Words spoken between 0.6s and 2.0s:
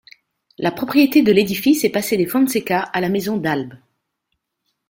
propriété de l'édifice est